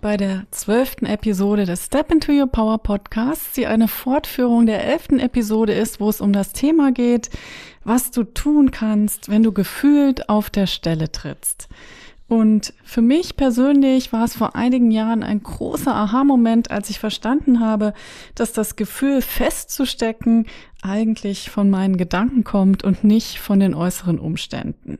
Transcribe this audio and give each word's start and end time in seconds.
bei 0.00 0.16
der 0.16 0.46
zwölften 0.50 1.06
Episode 1.06 1.64
des 1.64 1.86
Step 1.86 2.12
into 2.12 2.32
Your 2.32 2.46
Power 2.46 2.78
Podcasts, 2.78 3.52
die 3.54 3.66
eine 3.66 3.88
Fortführung 3.88 4.66
der 4.66 4.84
elften 4.84 5.18
Episode 5.18 5.72
ist, 5.72 6.00
wo 6.00 6.08
es 6.08 6.20
um 6.20 6.32
das 6.32 6.52
Thema 6.52 6.92
geht, 6.92 7.30
was 7.84 8.10
du 8.10 8.24
tun 8.24 8.70
kannst, 8.70 9.28
wenn 9.28 9.42
du 9.42 9.52
gefühlt 9.52 10.28
auf 10.28 10.50
der 10.50 10.66
Stelle 10.66 11.10
trittst. 11.10 11.68
Und 12.28 12.74
für 12.84 13.00
mich 13.00 13.36
persönlich 13.36 14.12
war 14.12 14.24
es 14.24 14.36
vor 14.36 14.54
einigen 14.54 14.90
Jahren 14.90 15.22
ein 15.22 15.42
großer 15.42 15.94
Aha-Moment, 15.94 16.70
als 16.70 16.90
ich 16.90 16.98
verstanden 16.98 17.60
habe, 17.60 17.94
dass 18.34 18.52
das 18.52 18.76
Gefühl 18.76 19.22
festzustecken 19.22 20.46
eigentlich 20.82 21.50
von 21.50 21.70
meinen 21.70 21.96
Gedanken 21.96 22.44
kommt 22.44 22.84
und 22.84 23.02
nicht 23.02 23.38
von 23.38 23.60
den 23.60 23.74
äußeren 23.74 24.18
Umständen. 24.18 24.98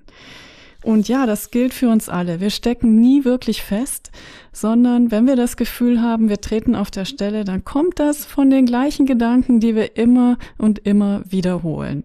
Und 0.88 1.06
ja, 1.06 1.26
das 1.26 1.50
gilt 1.50 1.74
für 1.74 1.90
uns 1.90 2.08
alle. 2.08 2.40
Wir 2.40 2.48
stecken 2.48 2.98
nie 2.98 3.26
wirklich 3.26 3.62
fest, 3.62 4.10
sondern 4.54 5.10
wenn 5.10 5.26
wir 5.26 5.36
das 5.36 5.58
Gefühl 5.58 6.00
haben, 6.00 6.30
wir 6.30 6.40
treten 6.40 6.74
auf 6.74 6.90
der 6.90 7.04
Stelle, 7.04 7.44
dann 7.44 7.62
kommt 7.62 7.98
das 7.98 8.24
von 8.24 8.48
den 8.48 8.64
gleichen 8.64 9.04
Gedanken, 9.04 9.60
die 9.60 9.74
wir 9.74 9.98
immer 9.98 10.38
und 10.56 10.78
immer 10.86 11.20
wiederholen. 11.28 12.04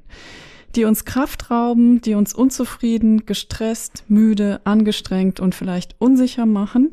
Die 0.76 0.84
uns 0.84 1.06
Kraft 1.06 1.50
rauben, 1.50 2.02
die 2.02 2.14
uns 2.14 2.34
unzufrieden, 2.34 3.26
gestresst, 3.26 4.04
müde, 4.10 4.60
angestrengt 4.66 5.40
und 5.40 5.56
vielleicht 5.56 5.96
unsicher 6.00 6.46
machen. 6.46 6.92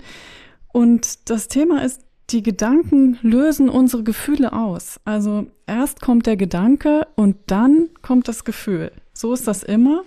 Und 0.69 1.29
das 1.29 1.49
Thema 1.49 1.83
ist, 1.83 2.03
die 2.31 2.45
Gedanken 2.45 3.19
lösen 3.23 3.69
unsere 3.69 4.05
Gefühle 4.05 4.53
aus. 4.53 5.01
Also 5.05 5.49
erst 5.67 6.01
kommt 6.01 6.27
der 6.27 6.37
Gedanke 6.37 7.09
und 7.17 7.35
dann 7.49 7.89
kommt 8.01 8.29
das 8.29 8.45
Gefühl. 8.45 8.93
So 9.13 9.33
ist 9.33 9.49
das 9.49 9.65
immer. 9.65 10.05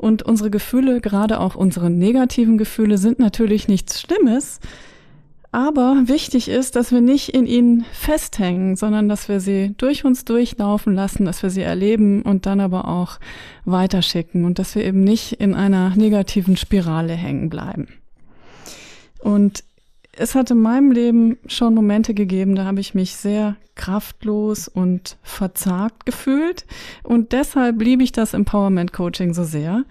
Und 0.00 0.22
unsere 0.22 0.48
Gefühle, 0.48 1.02
gerade 1.02 1.38
auch 1.40 1.56
unsere 1.56 1.90
negativen 1.90 2.56
Gefühle, 2.56 2.96
sind 2.96 3.18
natürlich 3.18 3.68
nichts 3.68 4.00
Schlimmes. 4.00 4.58
Aber 5.52 6.04
wichtig 6.06 6.48
ist, 6.48 6.74
dass 6.74 6.90
wir 6.90 7.02
nicht 7.02 7.34
in 7.34 7.44
ihnen 7.44 7.84
festhängen, 7.92 8.76
sondern 8.76 9.10
dass 9.10 9.28
wir 9.28 9.40
sie 9.40 9.74
durch 9.76 10.06
uns 10.06 10.24
durchlaufen 10.24 10.94
lassen, 10.94 11.26
dass 11.26 11.42
wir 11.42 11.50
sie 11.50 11.60
erleben 11.60 12.22
und 12.22 12.46
dann 12.46 12.60
aber 12.60 12.88
auch 12.88 13.18
weiterschicken 13.66 14.46
und 14.46 14.58
dass 14.58 14.74
wir 14.74 14.86
eben 14.86 15.04
nicht 15.04 15.32
in 15.32 15.54
einer 15.54 15.94
negativen 15.94 16.56
Spirale 16.56 17.12
hängen 17.12 17.50
bleiben. 17.50 17.88
Und 19.18 19.64
es 20.12 20.34
hat 20.34 20.50
in 20.50 20.60
meinem 20.60 20.90
Leben 20.90 21.38
schon 21.46 21.74
Momente 21.74 22.14
gegeben, 22.14 22.54
da 22.54 22.64
habe 22.64 22.80
ich 22.80 22.94
mich 22.94 23.16
sehr 23.16 23.56
kraftlos 23.74 24.68
und 24.68 25.16
verzagt 25.22 26.04
gefühlt. 26.04 26.66
Und 27.02 27.32
deshalb 27.32 27.80
liebe 27.80 28.02
ich 28.02 28.12
das 28.12 28.34
Empowerment 28.34 28.92
Coaching 28.92 29.32
so 29.32 29.44
sehr. 29.44 29.84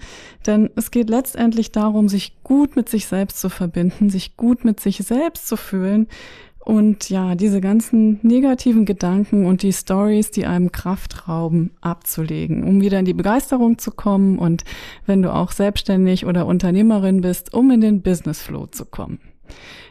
Denn 0.45 0.69
es 0.75 0.91
geht 0.91 1.09
letztendlich 1.09 1.71
darum, 1.71 2.07
sich 2.09 2.43
gut 2.43 2.75
mit 2.75 2.89
sich 2.89 3.07
selbst 3.07 3.39
zu 3.39 3.49
verbinden, 3.49 4.09
sich 4.09 4.37
gut 4.37 4.65
mit 4.65 4.79
sich 4.79 4.97
selbst 4.97 5.47
zu 5.47 5.57
fühlen 5.57 6.07
und 6.59 7.09
ja, 7.09 7.33
diese 7.33 7.61
ganzen 7.61 8.19
negativen 8.21 8.85
Gedanken 8.85 9.47
und 9.47 9.63
die 9.63 9.73
Stories, 9.73 10.29
die 10.29 10.45
einem 10.45 10.71
Kraft 10.71 11.27
rauben, 11.27 11.71
abzulegen, 11.81 12.63
um 12.63 12.81
wieder 12.81 12.99
in 12.99 13.05
die 13.05 13.15
Begeisterung 13.15 13.79
zu 13.79 13.89
kommen 13.89 14.37
und 14.37 14.65
wenn 15.07 15.23
du 15.23 15.33
auch 15.33 15.51
selbstständig 15.51 16.27
oder 16.27 16.45
Unternehmerin 16.45 17.21
bist, 17.21 17.55
um 17.55 17.71
in 17.71 17.81
den 17.81 18.03
Business 18.03 18.41
Flow 18.41 18.67
zu 18.67 18.85
kommen. 18.85 19.19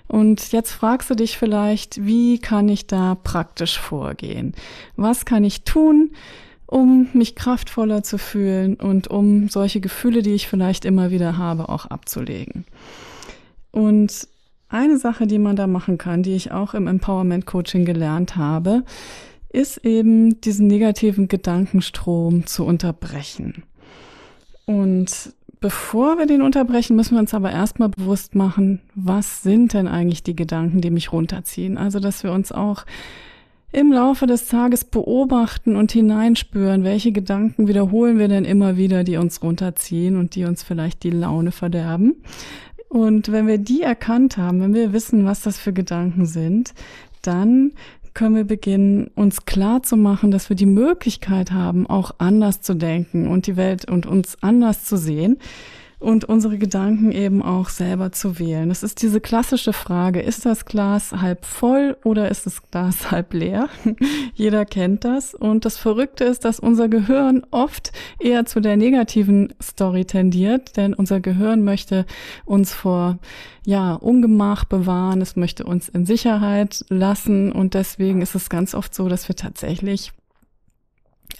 Und 0.06 0.52
jetzt 0.52 0.72
fragst 0.72 1.10
du 1.10 1.14
dich 1.14 1.36
vielleicht, 1.36 2.04
wie 2.04 2.38
kann 2.38 2.68
ich 2.68 2.86
da 2.86 3.14
praktisch 3.14 3.78
vorgehen? 3.78 4.54
Was 4.96 5.24
kann 5.24 5.44
ich 5.44 5.64
tun, 5.64 6.12
um 6.66 7.08
mich 7.12 7.34
kraftvoller 7.34 8.02
zu 8.02 8.18
fühlen 8.18 8.76
und 8.76 9.08
um 9.08 9.48
solche 9.48 9.80
Gefühle, 9.80 10.22
die 10.22 10.34
ich 10.34 10.48
vielleicht 10.48 10.84
immer 10.84 11.10
wieder 11.10 11.36
habe, 11.36 11.68
auch 11.68 11.86
abzulegen? 11.86 12.64
Und 13.70 14.28
eine 14.70 14.98
Sache, 14.98 15.26
die 15.26 15.38
man 15.38 15.56
da 15.56 15.66
machen 15.66 15.98
kann, 15.98 16.22
die 16.22 16.34
ich 16.34 16.52
auch 16.52 16.74
im 16.74 16.86
Empowerment 16.86 17.46
Coaching 17.46 17.84
gelernt 17.84 18.36
habe, 18.36 18.84
ist 19.50 19.78
eben 19.84 20.40
diesen 20.40 20.66
negativen 20.66 21.28
Gedankenstrom 21.28 22.46
zu 22.46 22.64
unterbrechen. 22.64 23.62
Und 24.66 25.32
Bevor 25.60 26.18
wir 26.18 26.26
den 26.26 26.42
unterbrechen, 26.42 26.94
müssen 26.94 27.14
wir 27.14 27.20
uns 27.20 27.34
aber 27.34 27.50
erstmal 27.50 27.88
bewusst 27.88 28.34
machen, 28.34 28.80
was 28.94 29.42
sind 29.42 29.72
denn 29.72 29.88
eigentlich 29.88 30.22
die 30.22 30.36
Gedanken, 30.36 30.80
die 30.80 30.90
mich 30.90 31.12
runterziehen? 31.12 31.76
Also, 31.76 31.98
dass 31.98 32.22
wir 32.22 32.32
uns 32.32 32.52
auch 32.52 32.84
im 33.72 33.92
Laufe 33.92 34.26
des 34.26 34.46
Tages 34.46 34.84
beobachten 34.84 35.76
und 35.76 35.92
hineinspüren, 35.92 36.84
welche 36.84 37.12
Gedanken 37.12 37.68
wiederholen 37.68 38.18
wir 38.18 38.28
denn 38.28 38.44
immer 38.44 38.76
wieder, 38.76 39.04
die 39.04 39.16
uns 39.16 39.42
runterziehen 39.42 40.16
und 40.16 40.36
die 40.36 40.44
uns 40.44 40.62
vielleicht 40.62 41.02
die 41.02 41.10
Laune 41.10 41.50
verderben. 41.50 42.16
Und 42.88 43.30
wenn 43.30 43.46
wir 43.46 43.58
die 43.58 43.82
erkannt 43.82 44.38
haben, 44.38 44.60
wenn 44.60 44.74
wir 44.74 44.92
wissen, 44.94 45.26
was 45.26 45.42
das 45.42 45.58
für 45.58 45.74
Gedanken 45.74 46.24
sind, 46.24 46.72
dann 47.20 47.72
können 48.18 48.34
wir 48.34 48.42
beginnen, 48.42 49.12
uns 49.14 49.44
klar 49.44 49.84
zu 49.84 49.96
machen, 49.96 50.32
dass 50.32 50.48
wir 50.48 50.56
die 50.56 50.66
Möglichkeit 50.66 51.52
haben, 51.52 51.86
auch 51.86 52.16
anders 52.18 52.60
zu 52.60 52.74
denken 52.74 53.28
und 53.28 53.46
die 53.46 53.56
Welt 53.56 53.88
und 53.88 54.06
uns 54.06 54.36
anders 54.42 54.82
zu 54.82 54.96
sehen 54.96 55.38
und 55.98 56.24
unsere 56.24 56.58
Gedanken 56.58 57.10
eben 57.10 57.42
auch 57.42 57.68
selber 57.68 58.12
zu 58.12 58.38
wählen. 58.38 58.68
Das 58.68 58.82
ist 58.82 59.02
diese 59.02 59.20
klassische 59.20 59.72
Frage, 59.72 60.20
ist 60.20 60.46
das 60.46 60.64
Glas 60.64 61.12
halb 61.12 61.44
voll 61.44 61.96
oder 62.04 62.30
ist 62.30 62.46
das 62.46 62.62
Glas 62.70 63.10
halb 63.10 63.34
leer? 63.34 63.68
Jeder 64.34 64.64
kennt 64.64 65.04
das. 65.04 65.34
Und 65.34 65.64
das 65.64 65.76
Verrückte 65.76 66.24
ist, 66.24 66.44
dass 66.44 66.60
unser 66.60 66.88
Gehirn 66.88 67.44
oft 67.50 67.92
eher 68.20 68.44
zu 68.44 68.60
der 68.60 68.76
negativen 68.76 69.52
Story 69.60 70.04
tendiert, 70.04 70.76
denn 70.76 70.94
unser 70.94 71.20
Gehirn 71.20 71.64
möchte 71.64 72.06
uns 72.44 72.72
vor 72.72 73.18
ja, 73.66 73.94
Ungemach 73.94 74.64
bewahren, 74.64 75.20
es 75.20 75.36
möchte 75.36 75.64
uns 75.64 75.88
in 75.88 76.06
Sicherheit 76.06 76.84
lassen 76.88 77.52
und 77.52 77.74
deswegen 77.74 78.22
ist 78.22 78.34
es 78.34 78.48
ganz 78.48 78.74
oft 78.74 78.94
so, 78.94 79.08
dass 79.08 79.28
wir 79.28 79.36
tatsächlich 79.36 80.12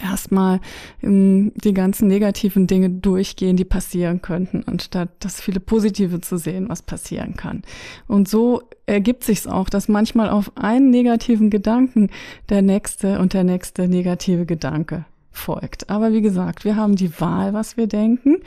erstmal 0.00 0.60
die 1.02 1.74
ganzen 1.74 2.08
negativen 2.08 2.66
Dinge 2.66 2.90
durchgehen, 2.90 3.56
die 3.56 3.64
passieren 3.64 4.22
könnten, 4.22 4.64
anstatt 4.66 5.08
das 5.20 5.40
viele 5.40 5.60
Positive 5.60 6.20
zu 6.20 6.36
sehen, 6.36 6.68
was 6.68 6.82
passieren 6.82 7.34
kann. 7.34 7.62
Und 8.06 8.28
so 8.28 8.62
ergibt 8.86 9.24
sich 9.24 9.38
es 9.40 9.46
auch, 9.46 9.68
dass 9.68 9.88
manchmal 9.88 10.28
auf 10.28 10.52
einen 10.56 10.90
negativen 10.90 11.50
Gedanken 11.50 12.10
der 12.48 12.62
nächste 12.62 13.18
und 13.18 13.32
der 13.32 13.44
nächste 13.44 13.88
negative 13.88 14.46
Gedanke 14.46 15.04
folgt. 15.30 15.88
Aber 15.88 16.12
wie 16.12 16.20
gesagt, 16.22 16.64
wir 16.64 16.76
haben 16.76 16.96
die 16.96 17.20
Wahl, 17.20 17.54
was 17.54 17.76
wir 17.76 17.86
denken. 17.86 18.38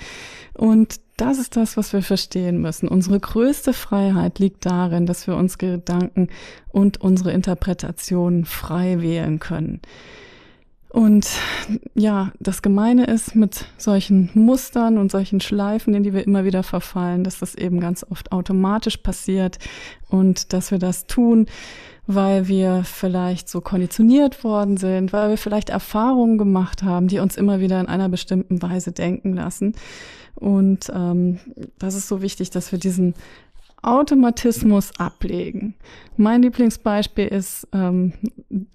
Und 0.53 1.00
das 1.18 1.38
ist 1.38 1.56
das, 1.56 1.78
was 1.78 1.94
wir 1.94 2.02
verstehen 2.02 2.62
müssen. 2.62 2.88
Unsere 2.88 3.19
größte 3.19 3.73
Freiheit 3.73 4.40
liegt 4.40 4.66
darin, 4.66 5.06
dass 5.06 5.28
wir 5.28 5.35
unsere 5.35 5.78
Gedanken 5.78 6.29
und 6.69 7.00
unsere 7.00 7.31
Interpretationen 7.31 8.46
frei 8.46 9.02
wählen 9.02 9.40
können. 9.40 9.81
Und 10.91 11.25
ja, 11.96 12.34
das 12.41 12.62
Gemeine 12.62 13.06
ist 13.06 13.34
mit 13.34 13.66
solchen 13.78 14.29
Mustern 14.34 14.97
und 14.97 15.09
solchen 15.09 15.40
Schleifen, 15.40 15.94
in 15.94 16.03
die 16.03 16.13
wir 16.13 16.25
immer 16.25 16.44
wieder 16.44 16.63
verfallen, 16.63 17.24
dass 17.24 17.40
das 17.40 17.56
eben 17.56 17.79
ganz 17.79 18.05
oft 18.09 18.34
automatisch 18.34 18.97
passiert 18.97 19.58
und 20.09 20.52
dass 20.52 20.70
wir 20.70 20.79
das 20.79 21.08
tun, 21.08 21.46
weil 22.08 22.49
wir 22.49 22.84
vielleicht 22.84 23.47
so 23.47 23.61
konditioniert 23.61 24.43
worden 24.43 24.76
sind, 24.76 25.14
weil 25.14 25.29
wir 25.29 25.38
vielleicht 25.38 25.70
Erfahrungen 25.70 26.38
gemacht 26.38 26.84
haben, 26.84 27.08
die 27.08 27.20
uns 27.20 27.38
immer 27.38 27.61
wieder 27.61 27.79
in 27.79 27.88
einer 27.88 28.09
bestimmten 28.09 28.61
Weise 28.61 28.91
denken 28.91 29.34
lassen. 29.34 29.76
Und 30.35 30.91
ähm, 30.93 31.40
das 31.79 31.96
ist 31.96 32.09
so 32.09 32.22
wichtig, 32.22 32.49
dass 32.49 32.73
wir 32.73 32.79
diesen 32.79 33.14
Automatismus 33.83 34.91
ablegen. 34.99 35.75
Mein 36.16 36.43
Lieblingsbeispiel 36.43 37.28
ist 37.28 37.67
ähm, 37.73 38.13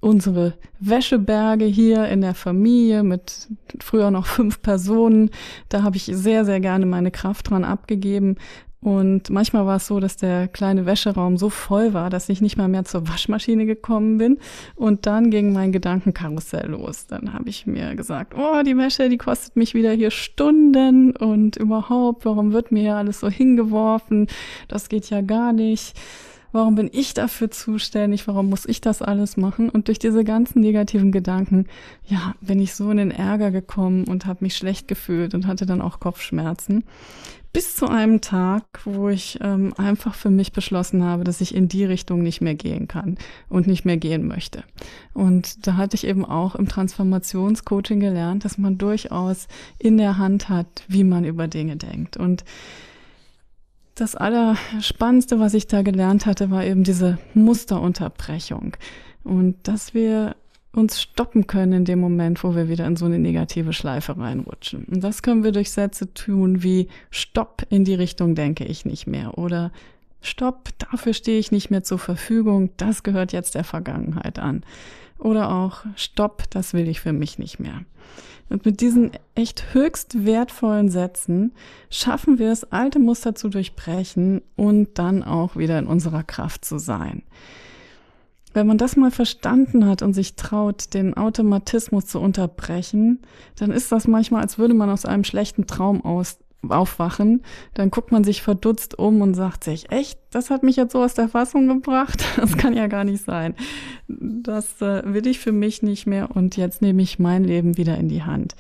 unsere 0.01 0.55
Wäscheberge 0.81 1.65
hier 1.65 2.09
in 2.09 2.23
der 2.23 2.35
Familie 2.35 3.03
mit 3.03 3.49
früher 3.81 4.11
noch 4.11 4.27
fünf 4.27 4.63
Personen. 4.63 5.31
Da 5.69 5.83
habe 5.83 5.97
ich 5.97 6.05
sehr, 6.05 6.45
sehr 6.45 6.61
gerne 6.61 6.87
meine 6.87 7.11
Kraft 7.11 7.51
dran 7.51 7.65
abgegeben, 7.65 8.37
und 8.87 9.31
manchmal 9.31 9.67
war 9.67 9.79
es 9.79 9.89
so, 9.89 9.99
dass 9.99 10.17
der 10.17 10.47
kleine 10.47 10.87
Wäscheraum 10.87 11.39
so 11.39 11.51
voll 11.51 11.93
war, 11.93 12.09
dass 12.09 12.29
ich 12.29 12.41
nicht 12.41 12.57
mal 12.57 12.69
mehr 12.69 12.85
zur 12.85 13.09
Waschmaschine 13.09 13.67
gekommen 13.67 14.17
bin. 14.17 14.39
Und 14.77 15.07
dann 15.07 15.33
ging 15.33 15.53
mein 15.53 15.73
Gedankenkarussell 15.73 16.69
los. 16.69 17.09
Dann 17.09 17.33
habe 17.33 17.49
ich 17.49 17.67
mir 17.67 17.97
gesagt, 17.97 18.35
oh, 18.39 18.63
die 18.65 18.77
Wäsche, 18.77 19.09
die 19.09 19.19
kostet 19.19 19.57
mich 19.57 19.75
wieder 19.75 19.91
hier 19.91 20.13
Stunden 20.13 21.17
und 21.17 21.57
überhaupt, 21.57 22.27
warum 22.27 22.53
wird 22.53 22.71
mir 22.71 22.83
hier 22.83 22.95
alles 22.95 23.19
so 23.19 23.29
hingeworfen? 23.29 24.29
Das 24.69 24.89
geht 24.89 25.11
ja 25.11 25.21
gar 25.21 25.53
nicht 25.53 25.99
warum 26.53 26.75
bin 26.75 26.89
ich 26.91 27.13
dafür 27.13 27.51
zuständig, 27.51 28.27
warum 28.27 28.49
muss 28.49 28.65
ich 28.65 28.81
das 28.81 29.03
alles 29.03 29.37
machen? 29.37 29.69
Und 29.69 29.89
durch 29.89 29.99
diese 29.99 30.25
ganzen 30.25 30.61
negativen 30.61 31.13
Gedanken, 31.13 31.67
ja, 32.07 32.35
bin 32.41 32.61
ich 32.61 32.75
so 32.75 32.91
in 32.91 32.97
den 32.97 33.11
Ärger 33.11 33.51
gekommen 33.51 34.05
und 34.05 34.25
habe 34.25 34.43
mich 34.43 34.57
schlecht 34.57 34.89
gefühlt 34.89 35.35
und 35.35 35.47
hatte 35.47 35.67
dann 35.67 35.83
auch 35.83 36.01
Kopfschmerzen. 36.01 36.85
Bis 37.57 37.75
zu 37.75 37.89
einem 37.89 38.21
Tag, 38.21 38.65
wo 38.85 39.09
ich 39.09 39.39
ähm, 39.41 39.73
einfach 39.79 40.15
für 40.15 40.29
mich 40.29 40.53
beschlossen 40.53 41.03
habe, 41.03 41.25
dass 41.25 41.41
ich 41.41 41.55
in 41.55 41.69
die 41.69 41.87
Richtung 41.87 42.23
nicht 42.23 42.43
mehr 42.43 42.55
gehen 42.55 42.87
kann 42.87 43.17
und 43.49 43.67
nicht 43.67 43.87
mehr 43.87 43.97
gehen 43.97 44.29
möchte. 44.29 44.63
Und 45.15 45.67
da 45.67 45.79
hatte 45.79 45.95
ich 45.95 46.07
eben 46.07 46.27
auch 46.27 46.55
im 46.55 46.69
Transformationscoaching 46.69 47.99
gelernt, 47.99 48.45
dass 48.45 48.59
man 48.59 48.77
durchaus 48.77 49.49
in 49.79 49.97
der 49.97 50.19
Hand 50.19 50.51
hat, 50.51 50.85
wie 50.87 51.03
man 51.03 51.25
über 51.25 51.49
Dinge 51.49 51.77
denkt. 51.77 52.19
Und 52.19 52.45
das 53.95 54.17
Allerspannendste, 54.17 55.41
was 55.41 55.55
ich 55.55 55.67
da 55.67 55.81
gelernt 55.81 56.27
hatte, 56.27 56.51
war 56.51 56.63
eben 56.63 56.85
diese 56.85 57.17
Musterunterbrechung. 57.33 58.77
Und 59.25 59.67
dass 59.67 59.95
wir 59.95 60.37
uns 60.77 61.01
stoppen 61.01 61.47
können 61.47 61.73
in 61.73 61.85
dem 61.85 61.99
Moment, 61.99 62.45
wo 62.45 62.55
wir 62.55 62.69
wieder 62.69 62.87
in 62.87 62.97
so 62.97 63.07
eine 63.07 63.19
negative 63.19 63.73
Schleife 63.73 64.17
reinrutschen. 64.17 64.85
Und 64.85 65.03
das 65.03 65.23
können 65.23 65.43
wir 65.43 65.53
durch 65.53 65.71
Sätze 65.71 66.13
tun 66.13 66.63
wie 66.63 66.89
Stopp, 67.11 67.67
in 67.71 67.85
die 67.85 67.95
Richtung 67.95 68.35
denke 68.35 68.65
ich 68.65 68.85
nicht 68.85 69.07
mehr 69.07 69.39
oder 69.39 69.73
Stopp, 70.21 70.71
dafür 70.79 71.15
stehe 71.15 71.39
ich 71.39 71.53
nicht 71.53 71.71
mehr 71.71 71.83
zur 71.83 71.99
Verfügung, 71.99 72.71
das 72.77 73.03
gehört 73.03 73.33
jetzt 73.33 73.55
der 73.55 73.65
Vergangenheit 73.65 74.39
an. 74.39 74.65
Oder 75.19 75.51
auch 75.51 75.85
Stopp, 75.95 76.45
das 76.51 76.75
will 76.75 76.89
ich 76.89 77.01
für 77.01 77.13
mich 77.13 77.39
nicht 77.39 77.59
mehr. 77.59 77.83
Und 78.49 78.65
mit 78.65 78.81
diesen 78.81 79.13
echt 79.35 79.75
höchst 79.75 80.25
wertvollen 80.25 80.89
Sätzen 80.89 81.53
schaffen 81.91 82.39
wir 82.39 82.53
es, 82.53 82.71
alte 82.71 82.99
Muster 82.99 83.35
zu 83.35 83.49
durchbrechen 83.49 84.43
und 84.57 84.99
dann 84.99 85.23
auch 85.23 85.57
wieder 85.57 85.79
in 85.79 85.87
unserer 85.87 86.23
Kraft 86.23 86.65
zu 86.65 86.79
sein. 86.79 87.23
Wenn 88.57 88.67
man 88.67 88.79
das 88.79 88.97
mal 88.97 89.11
verstanden 89.11 89.85
hat 89.85 90.01
und 90.01 90.15
sich 90.15 90.35
traut, 90.35 90.95
den 90.95 91.15
Automatismus 91.15 92.07
zu 92.07 92.19
unterbrechen, 92.19 93.21
dann 93.59 93.71
ist 93.71 93.93
das 93.93 94.09
manchmal, 94.09 94.41
als 94.41 94.57
würde 94.57 94.73
man 94.73 94.89
aus 94.89 95.05
einem 95.05 95.25
schlechten 95.25 95.67
Traum 95.67 96.03
aus 96.03 96.39
aufwachen, 96.67 97.43
dann 97.75 97.91
guckt 97.91 98.13
man 98.13 98.25
sich 98.25 98.41
verdutzt 98.41 98.99
um 98.99 99.21
und 99.21 99.35
sagt 99.35 99.63
sich, 99.63 99.93
echt, 99.93 100.19
das 100.31 100.49
hat 100.49 100.63
mich 100.63 100.77
jetzt 100.77 100.93
so 100.93 101.03
aus 101.03 101.13
der 101.13 101.29
Fassung 101.29 101.69
gebracht? 101.69 102.25
Das 102.37 102.57
kann 102.57 102.75
ja 102.75 102.87
gar 102.87 103.05
nicht 103.05 103.23
sein. 103.23 103.55
Das 104.09 104.81
äh, 104.81 105.03
will 105.05 105.27
ich 105.27 105.39
für 105.39 105.53
mich 105.53 105.83
nicht 105.83 106.07
mehr 106.07 106.35
und 106.35 106.57
jetzt 106.57 106.81
nehme 106.81 107.03
ich 107.03 107.19
mein 107.19 107.45
Leben 107.45 107.77
wieder 107.77 107.99
in 107.99 108.09
die 108.09 108.23
Hand. 108.23 108.57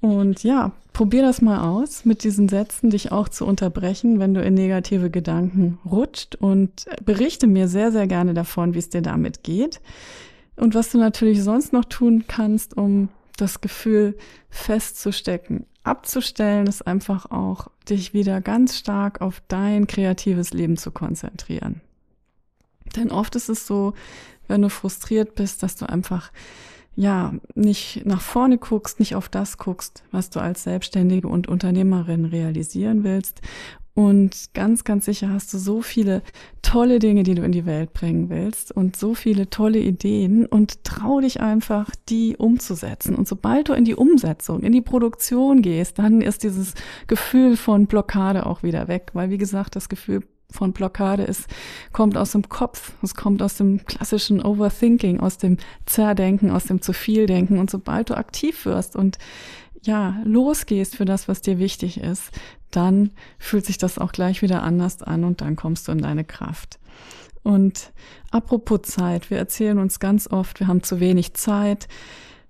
Und 0.00 0.42
ja, 0.42 0.72
probier 0.94 1.22
das 1.22 1.42
mal 1.42 1.60
aus, 1.68 2.06
mit 2.06 2.24
diesen 2.24 2.48
Sätzen 2.48 2.88
dich 2.88 3.12
auch 3.12 3.28
zu 3.28 3.44
unterbrechen, 3.44 4.20
wenn 4.20 4.32
du 4.32 4.40
in 4.40 4.54
negative 4.54 5.10
Gedanken 5.10 5.78
rutscht 5.84 6.36
und 6.36 6.86
berichte 7.04 7.46
mir 7.46 7.68
sehr, 7.68 7.92
sehr 7.92 8.06
gerne 8.06 8.32
davon, 8.32 8.72
wie 8.72 8.78
es 8.78 8.88
dir 8.88 9.02
damit 9.02 9.42
geht. 9.42 9.82
Und 10.56 10.74
was 10.74 10.90
du 10.90 10.98
natürlich 10.98 11.42
sonst 11.42 11.72
noch 11.72 11.84
tun 11.84 12.24
kannst, 12.28 12.76
um 12.76 13.08
das 13.36 13.60
Gefühl 13.60 14.16
festzustecken, 14.48 15.66
abzustellen, 15.82 16.68
ist 16.68 16.86
einfach 16.86 17.30
auch, 17.30 17.68
dich 17.88 18.14
wieder 18.14 18.40
ganz 18.40 18.78
stark 18.78 19.20
auf 19.20 19.42
dein 19.48 19.88
kreatives 19.88 20.52
Leben 20.54 20.76
zu 20.76 20.92
konzentrieren. 20.92 21.80
Denn 22.94 23.10
oft 23.10 23.34
ist 23.34 23.48
es 23.48 23.66
so, 23.66 23.94
wenn 24.46 24.62
du 24.62 24.70
frustriert 24.70 25.34
bist, 25.34 25.64
dass 25.64 25.74
du 25.74 25.88
einfach 25.88 26.30
ja, 26.96 27.34
nicht 27.54 28.02
nach 28.04 28.20
vorne 28.20 28.58
guckst, 28.58 29.00
nicht 29.00 29.14
auf 29.16 29.28
das 29.28 29.58
guckst, 29.58 30.04
was 30.10 30.30
du 30.30 30.40
als 30.40 30.62
Selbstständige 30.62 31.28
und 31.28 31.48
Unternehmerin 31.48 32.24
realisieren 32.24 33.04
willst. 33.04 33.40
Und 33.94 34.52
ganz, 34.54 34.82
ganz 34.82 35.04
sicher 35.04 35.30
hast 35.30 35.54
du 35.54 35.58
so 35.58 35.80
viele 35.80 36.22
tolle 36.62 36.98
Dinge, 36.98 37.22
die 37.22 37.36
du 37.36 37.42
in 37.44 37.52
die 37.52 37.64
Welt 37.64 37.92
bringen 37.92 38.28
willst 38.28 38.72
und 38.72 38.96
so 38.96 39.14
viele 39.14 39.50
tolle 39.50 39.78
Ideen 39.78 40.46
und 40.46 40.82
trau 40.82 41.20
dich 41.20 41.40
einfach, 41.40 41.90
die 42.08 42.36
umzusetzen. 42.36 43.14
Und 43.14 43.28
sobald 43.28 43.68
du 43.68 43.72
in 43.72 43.84
die 43.84 43.94
Umsetzung, 43.94 44.62
in 44.62 44.72
die 44.72 44.80
Produktion 44.80 45.62
gehst, 45.62 46.00
dann 46.00 46.22
ist 46.22 46.42
dieses 46.42 46.74
Gefühl 47.06 47.56
von 47.56 47.86
Blockade 47.86 48.46
auch 48.46 48.64
wieder 48.64 48.88
weg, 48.88 49.10
weil 49.12 49.30
wie 49.30 49.38
gesagt, 49.38 49.76
das 49.76 49.88
Gefühl 49.88 50.24
von 50.54 50.72
Blockade 50.72 51.24
ist, 51.24 51.46
kommt 51.92 52.16
aus 52.16 52.32
dem 52.32 52.48
Kopf, 52.48 52.92
es 53.02 53.14
kommt 53.14 53.42
aus 53.42 53.56
dem 53.56 53.84
klassischen 53.84 54.42
Overthinking, 54.42 55.20
aus 55.20 55.38
dem 55.38 55.58
Zerdenken, 55.86 56.50
aus 56.50 56.64
dem 56.64 56.80
zu 56.80 56.92
viel 56.92 57.26
Denken. 57.26 57.58
Und 57.58 57.70
sobald 57.70 58.10
du 58.10 58.16
aktiv 58.16 58.64
wirst 58.64 58.96
und 58.96 59.18
ja, 59.82 60.16
losgehst 60.24 60.96
für 60.96 61.04
das, 61.04 61.28
was 61.28 61.42
dir 61.42 61.58
wichtig 61.58 62.00
ist, 62.00 62.30
dann 62.70 63.10
fühlt 63.38 63.66
sich 63.66 63.78
das 63.78 63.98
auch 63.98 64.12
gleich 64.12 64.42
wieder 64.42 64.62
anders 64.62 65.02
an 65.02 65.24
und 65.24 65.40
dann 65.40 65.56
kommst 65.56 65.88
du 65.88 65.92
in 65.92 65.98
deine 65.98 66.24
Kraft. 66.24 66.78
Und 67.42 67.92
apropos 68.30 68.82
Zeit, 68.82 69.30
wir 69.30 69.38
erzählen 69.38 69.78
uns 69.78 70.00
ganz 70.00 70.26
oft, 70.30 70.60
wir 70.60 70.66
haben 70.66 70.82
zu 70.82 70.98
wenig 70.98 71.34
Zeit. 71.34 71.88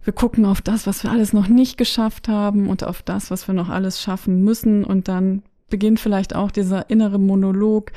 Wir 0.05 0.13
gucken 0.13 0.45
auf 0.45 0.63
das, 0.63 0.87
was 0.87 1.03
wir 1.03 1.11
alles 1.11 1.33
noch 1.33 1.49
nicht 1.49 1.77
geschafft 1.77 2.29
haben 2.29 2.69
und 2.69 2.85
auf 2.85 3.03
das, 3.03 3.31
was 3.31 3.49
wir 3.49 3.55
noch 3.55 3.69
alles 3.69 4.01
schaffen 4.01 4.45
müssen 4.45 4.85
und 4.85 5.09
dann 5.09 5.43
beginnt 5.75 5.99
vielleicht 5.99 6.37
auch 6.37 6.53
dieser 6.53 6.89
innere 6.89 7.19
Monolog, 7.19 7.91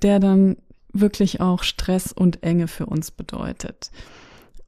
der 0.00 0.20
dann 0.20 0.56
wirklich 0.90 1.42
auch 1.42 1.64
Stress 1.64 2.12
und 2.12 2.42
Enge 2.42 2.66
für 2.66 2.86
uns 2.86 3.10
bedeutet. 3.10 3.90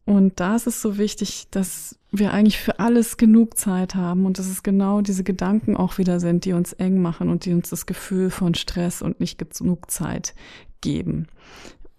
Und 0.04 0.38
da 0.38 0.54
ist 0.54 0.66
es 0.66 0.82
so 0.82 0.99
wichtig, 0.99 1.46
dass 1.50 1.99
wir 2.10 2.34
eigentlich 2.34 2.58
für 2.58 2.78
alles 2.78 3.16
genug 3.16 3.56
Zeit 3.56 3.94
haben 3.94 4.26
und 4.26 4.38
dass 4.38 4.49
es 4.49 4.62
genau 4.62 5.00
diese 5.00 5.25
Gedanken 5.25 5.78
auch 5.78 5.96
wieder 5.96 6.20
sind, 6.20 6.44
die 6.44 6.52
uns 6.52 6.75
eng 6.75 7.00
machen 7.00 7.31
und 7.31 7.46
die 7.46 7.54
uns 7.54 7.70
das 7.70 7.87
Gefühl 7.87 8.28
von 8.28 8.54
Stress 8.54 9.00
und 9.00 9.19
nicht 9.19 9.38
genug 9.38 9.90
Zeit 9.90 10.34
geben. 10.82 11.28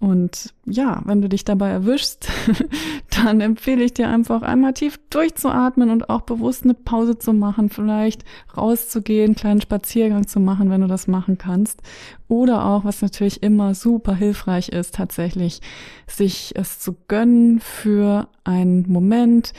Und 0.03 0.53
ja, 0.65 1.01
wenn 1.05 1.21
du 1.21 1.29
dich 1.29 1.45
dabei 1.45 1.69
erwischst, 1.69 2.27
dann 3.23 3.39
empfehle 3.39 3.85
ich 3.85 3.93
dir 3.93 4.09
einfach 4.09 4.41
einmal 4.41 4.73
tief 4.73 4.99
durchzuatmen 5.09 5.89
und 5.89 6.09
auch 6.09 6.23
bewusst 6.23 6.65
eine 6.65 6.73
Pause 6.73 7.17
zu 7.17 7.31
machen, 7.31 7.69
vielleicht 7.69 8.25
rauszugehen, 8.57 9.27
einen 9.27 9.35
kleinen 9.35 9.61
Spaziergang 9.61 10.27
zu 10.27 10.41
machen, 10.41 10.69
wenn 10.69 10.81
du 10.81 10.87
das 10.87 11.07
machen 11.07 11.37
kannst. 11.37 11.81
Oder 12.27 12.65
auch, 12.65 12.83
was 12.83 13.01
natürlich 13.01 13.43
immer 13.43 13.75
super 13.75 14.13
hilfreich 14.13 14.67
ist, 14.67 14.95
tatsächlich 14.95 15.61
sich 16.05 16.51
es 16.57 16.79
zu 16.79 16.97
gönnen 17.07 17.61
für 17.61 18.27
einen 18.43 18.91
Moment, 18.91 19.53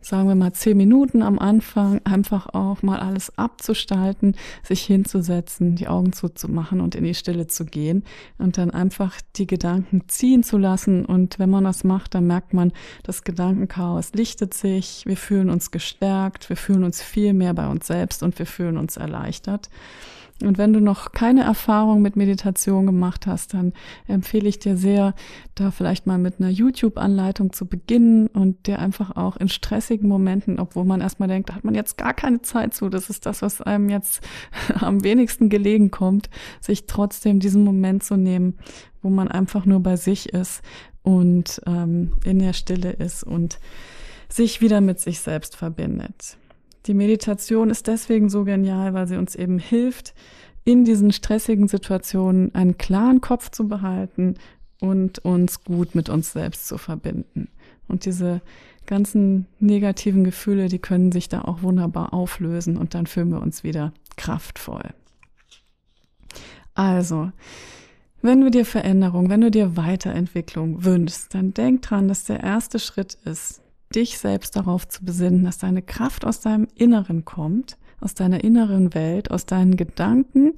sagen 0.00 0.28
wir 0.28 0.34
mal 0.34 0.52
zehn 0.52 0.76
Minuten 0.76 1.22
am 1.22 1.38
Anfang, 1.38 2.00
einfach 2.04 2.48
auch 2.54 2.82
mal 2.82 3.00
alles 3.00 3.36
abzustalten, 3.36 4.36
sich 4.62 4.82
hinzusetzen, 4.82 5.76
die 5.76 5.88
Augen 5.88 6.12
zuzumachen 6.12 6.80
und 6.80 6.94
in 6.94 7.04
die 7.04 7.14
Stille 7.14 7.46
zu 7.46 7.64
gehen 7.64 8.04
und 8.38 8.58
dann 8.58 8.70
einfach 8.70 9.20
die 9.36 9.46
Gedanken 9.46 10.02
ziehen 10.08 10.42
zu 10.42 10.56
lassen. 10.56 11.04
Und 11.04 11.38
wenn 11.38 11.50
man 11.50 11.64
das 11.64 11.84
macht, 11.84 12.14
dann 12.14 12.26
merkt 12.26 12.54
man, 12.54 12.72
das 13.02 13.24
Gedankenchaos 13.24 14.12
lichtet 14.14 14.54
sich, 14.54 15.02
wir 15.06 15.16
fühlen 15.16 15.50
uns 15.50 15.70
gestärkt, 15.70 16.48
wir 16.48 16.56
fühlen 16.56 16.84
uns 16.84 17.02
viel 17.02 17.32
mehr 17.34 17.54
bei 17.54 17.66
uns 17.66 17.86
selbst 17.86 18.22
und 18.22 18.38
wir 18.38 18.46
fühlen 18.46 18.76
uns 18.76 18.96
erleichtert. 18.96 19.68
Und 20.42 20.56
wenn 20.56 20.72
du 20.72 20.80
noch 20.80 21.12
keine 21.12 21.42
Erfahrung 21.42 22.00
mit 22.00 22.14
Meditation 22.14 22.86
gemacht 22.86 23.26
hast, 23.26 23.54
dann 23.54 23.72
empfehle 24.06 24.48
ich 24.48 24.60
dir 24.60 24.76
sehr, 24.76 25.14
da 25.56 25.72
vielleicht 25.72 26.06
mal 26.06 26.18
mit 26.18 26.38
einer 26.38 26.48
YouTube-Anleitung 26.48 27.52
zu 27.52 27.66
beginnen 27.66 28.28
und 28.28 28.68
dir 28.68 28.78
einfach 28.78 29.16
auch 29.16 29.36
in 29.36 29.48
stressigen 29.48 30.08
Momenten, 30.08 30.60
obwohl 30.60 30.84
man 30.84 31.00
erstmal 31.00 31.28
denkt, 31.28 31.50
da 31.50 31.56
hat 31.56 31.64
man 31.64 31.74
jetzt 31.74 31.98
gar 31.98 32.14
keine 32.14 32.42
Zeit 32.42 32.72
zu, 32.72 32.88
das 32.88 33.10
ist 33.10 33.26
das, 33.26 33.42
was 33.42 33.60
einem 33.60 33.88
jetzt 33.88 34.22
am 34.74 35.02
wenigsten 35.02 35.48
gelegen 35.48 35.90
kommt, 35.90 36.30
sich 36.60 36.86
trotzdem 36.86 37.40
diesen 37.40 37.64
Moment 37.64 38.04
zu 38.04 38.16
nehmen, 38.16 38.58
wo 39.02 39.10
man 39.10 39.28
einfach 39.28 39.66
nur 39.66 39.80
bei 39.80 39.96
sich 39.96 40.28
ist 40.32 40.62
und 41.02 41.60
ähm, 41.66 42.12
in 42.24 42.38
der 42.38 42.52
Stille 42.52 42.92
ist 42.92 43.24
und 43.24 43.58
sich 44.28 44.60
wieder 44.60 44.80
mit 44.80 45.00
sich 45.00 45.20
selbst 45.20 45.56
verbindet. 45.56 46.36
Die 46.88 46.94
Meditation 46.94 47.68
ist 47.68 47.86
deswegen 47.86 48.30
so 48.30 48.44
genial, 48.44 48.94
weil 48.94 49.06
sie 49.06 49.18
uns 49.18 49.34
eben 49.34 49.58
hilft, 49.58 50.14
in 50.64 50.86
diesen 50.86 51.12
stressigen 51.12 51.68
Situationen 51.68 52.54
einen 52.54 52.78
klaren 52.78 53.20
Kopf 53.20 53.50
zu 53.50 53.68
behalten 53.68 54.36
und 54.80 55.18
uns 55.18 55.64
gut 55.64 55.94
mit 55.94 56.08
uns 56.08 56.32
selbst 56.32 56.66
zu 56.66 56.78
verbinden. 56.78 57.48
Und 57.88 58.06
diese 58.06 58.40
ganzen 58.86 59.46
negativen 59.60 60.24
Gefühle, 60.24 60.68
die 60.68 60.78
können 60.78 61.12
sich 61.12 61.28
da 61.28 61.42
auch 61.42 61.62
wunderbar 61.62 62.14
auflösen 62.14 62.78
und 62.78 62.94
dann 62.94 63.06
fühlen 63.06 63.32
wir 63.32 63.42
uns 63.42 63.62
wieder 63.62 63.92
kraftvoll. 64.16 64.88
Also, 66.74 67.32
wenn 68.22 68.40
du 68.40 68.50
dir 68.50 68.64
Veränderung, 68.64 69.28
wenn 69.28 69.42
du 69.42 69.50
dir 69.50 69.76
Weiterentwicklung 69.76 70.84
wünschst, 70.86 71.34
dann 71.34 71.52
denk 71.52 71.82
dran, 71.82 72.08
dass 72.08 72.24
der 72.24 72.40
erste 72.40 72.78
Schritt 72.78 73.18
ist, 73.26 73.60
dich 73.94 74.18
selbst 74.18 74.56
darauf 74.56 74.86
zu 74.88 75.04
besinnen, 75.04 75.44
dass 75.44 75.58
deine 75.58 75.82
Kraft 75.82 76.24
aus 76.24 76.40
deinem 76.40 76.68
Inneren 76.74 77.24
kommt, 77.24 77.78
aus 78.00 78.14
deiner 78.14 78.44
inneren 78.44 78.94
Welt, 78.94 79.30
aus 79.30 79.46
deinen 79.46 79.76
Gedanken. 79.76 80.54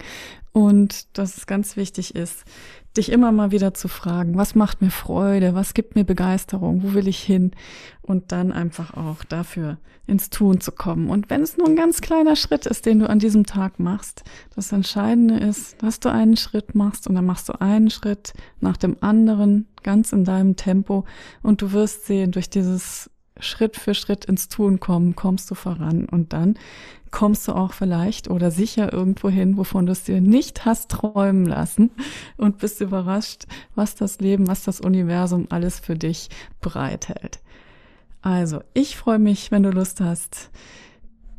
Und 0.53 1.17
dass 1.17 1.37
es 1.37 1.47
ganz 1.47 1.77
wichtig 1.77 2.17
ist, 2.17 2.45
dich 2.97 3.13
immer 3.13 3.31
mal 3.31 3.53
wieder 3.53 3.73
zu 3.73 3.87
fragen, 3.87 4.37
was 4.37 4.57
macht 4.57 4.83
mir 4.83 4.91
Freude, 4.91 5.55
was 5.55 5.75
gibt 5.75 5.95
mir 5.95 6.05
Begeisterung, 6.05 6.83
wo 6.83 6.93
will 6.93 7.07
ich 7.07 7.21
hin? 7.21 7.53
Und 8.03 8.33
dann 8.33 8.51
einfach 8.51 8.95
auch 8.95 9.23
dafür 9.23 9.79
ins 10.09 10.29
Tun 10.29 10.61
zu 10.61 10.73
kommen. 10.73 11.09
Und 11.09 11.31
wenn 11.31 11.43
es 11.43 11.57
nur 11.57 11.69
ein 11.69 11.77
ganz 11.77 12.01
kleiner 12.01 12.35
Schritt 12.35 12.67
ist, 12.67 12.85
den 12.85 12.99
du 12.99 13.09
an 13.09 13.21
diesem 13.21 13.47
Tag 13.47 13.79
machst, 13.79 14.25
das 14.57 14.73
Entscheidende 14.73 15.39
ist, 15.39 15.81
dass 15.83 16.01
du 16.01 16.11
einen 16.11 16.37
Schritt 16.37 16.75
machst 16.75 17.07
und 17.07 17.15
dann 17.15 17.27
machst 17.27 17.49
du 17.49 17.61
einen 17.61 17.91
Schritt 17.91 18.33
nach 18.59 18.77
dem 18.77 18.97
anderen, 19.01 19.69
ganz 19.85 20.13
in 20.13 20.25
deinem 20.25 20.57
Tempo. 20.57 21.05
Und 21.43 21.63
du 21.63 21.71
wirst 21.71 22.07
sehen, 22.07 22.33
durch 22.33 22.51
dieses 22.51 23.09
Schritt 23.41 23.77
für 23.77 23.95
Schritt 23.95 24.25
ins 24.25 24.49
Tun 24.49 24.81
kommen, 24.81 25.17
kommst 25.17 25.51
du 25.51 25.55
voran 25.55 26.07
und 26.07 26.33
dann 26.33 26.57
kommst 27.11 27.49
du 27.49 27.53
auch 27.53 27.73
vielleicht 27.73 28.31
oder 28.31 28.51
sicher 28.51 28.93
irgendwo 28.93 29.29
hin, 29.29 29.57
wovon 29.57 29.87
du 29.87 29.93
es 29.93 30.05
dir 30.05 30.21
nicht 30.21 30.65
hast 30.65 30.91
träumen 30.91 31.47
lassen 31.47 31.91
und 32.37 32.59
bist 32.59 32.81
überrascht, 32.81 33.47
was 33.75 33.95
das 33.95 34.21
Leben, 34.21 34.47
was 34.47 34.65
das 34.65 34.81
Universum 34.81 35.47
alles 35.51 35.81
für 35.81 35.97
dich 35.97 36.29
bereithält. 36.61 37.41
Also, 38.23 38.61
ich 38.75 38.97
freue 38.97 39.19
mich, 39.19 39.51
wenn 39.51 39.63
du 39.63 39.71
Lust 39.71 40.01
hast, 40.01 40.51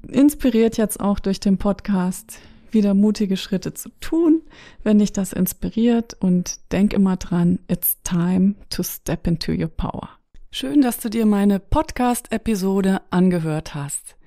inspiriert 0.07 0.77
jetzt 0.77 0.99
auch 0.99 1.19
durch 1.19 1.39
den 1.39 1.57
Podcast 1.57 2.39
wieder 2.71 2.93
mutige 2.93 3.37
Schritte 3.37 3.73
zu 3.73 3.89
tun, 3.99 4.41
wenn 4.83 4.99
dich 4.99 5.13
das 5.13 5.33
inspiriert 5.33 6.15
und 6.19 6.59
denk 6.71 6.93
immer 6.93 7.17
dran, 7.17 7.59
it's 7.67 8.01
time 8.03 8.55
to 8.69 8.83
step 8.83 9.27
into 9.27 9.51
your 9.51 9.67
power. 9.67 10.20
Schön, 10.53 10.81
dass 10.81 10.97
du 10.97 11.09
dir 11.09 11.25
meine 11.25 11.61
Podcast-Episode 11.61 13.01
angehört 13.09 13.73
hast. 13.73 14.17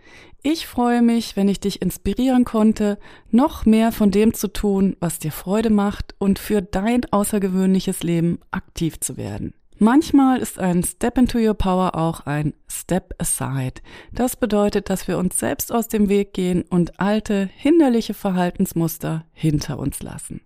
Ich 0.43 0.67
freue 0.67 1.03
mich, 1.03 1.37
wenn 1.37 1.49
ich 1.49 1.61
dich 1.61 1.83
inspirieren 1.83 2.45
konnte, 2.45 2.99
noch 3.31 3.67
mehr 3.67 3.93
von 3.93 4.11
dem 4.11 4.33
zu 4.33 4.49
tun, 4.49 4.97
was 5.01 5.19
dir 5.19 5.33
Freude 5.33 5.69
macht 5.69 6.15
und 6.19 6.39
für 6.39 6.63
dein 6.63 7.05
außergewöhnliches 7.13 8.03
Leben 8.03 8.39
aktiv 8.53 9.01
zu 9.01 9.19
werden. 9.19 9.53
Manchmal 9.79 10.39
ist 10.39 10.61
ein 10.61 10.85
Step 10.85 11.19
into 11.19 11.39
Your 11.39 11.55
Power 11.55 11.97
auch 11.97 12.27
ein 12.27 12.55
Step 12.69 13.13
Aside. 13.19 13.83
Das 14.13 14.37
bedeutet, 14.37 14.89
dass 14.89 15.09
wir 15.09 15.19
uns 15.19 15.39
selbst 15.39 15.73
aus 15.73 15.89
dem 15.89 16.09
Weg 16.09 16.33
gehen 16.33 16.63
und 16.63 17.01
alte, 17.01 17.51
hinderliche 17.57 18.15
Verhaltensmuster 18.15 19.25
hinter 19.33 19.81
uns 19.81 20.01
lassen. 20.01 20.43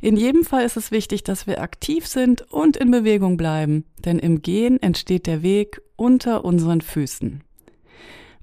In 0.00 0.16
jedem 0.16 0.44
Fall 0.44 0.64
ist 0.64 0.76
es 0.76 0.92
wichtig, 0.92 1.24
dass 1.24 1.48
wir 1.48 1.60
aktiv 1.60 2.06
sind 2.06 2.42
und 2.52 2.76
in 2.76 2.92
Bewegung 2.92 3.36
bleiben, 3.36 3.84
denn 4.04 4.20
im 4.20 4.40
Gehen 4.40 4.80
entsteht 4.80 5.26
der 5.26 5.42
Weg 5.42 5.82
unter 5.96 6.44
unseren 6.44 6.80
Füßen. 6.80 7.42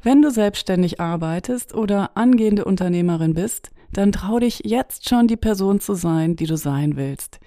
Wenn 0.04 0.22
du 0.22 0.30
selbstständig 0.30 1.00
arbeitest 1.00 1.74
oder 1.74 2.18
angehende 2.18 2.66
Unternehmerin 2.66 3.34
bist, 3.34 3.72
dann 3.92 4.12
trau 4.12 4.40
dich 4.40 4.62
jetzt 4.66 5.08
schon 5.08 5.28
die 5.28 5.38
Person 5.38 5.80
zu 5.80 5.96
sein, 5.96 6.36
die 6.36 6.46
du 6.46 6.58
sein 6.58 6.98
willst. 6.98 7.40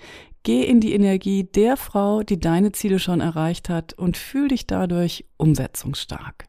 Geh 0.43 0.63
in 0.63 0.81
die 0.81 0.95
Energie 0.95 1.45
der 1.45 1.77
Frau, 1.77 2.23
die 2.23 2.41
deine 2.41 2.73
Ziele 2.73 2.99
schon 2.99 3.21
erreicht 3.21 3.69
hat 3.69 3.93
und 3.93 4.17
fühl 4.17 4.49
dich 4.49 4.67
dadurch 4.67 5.27
umsetzungsstark. 5.37 6.47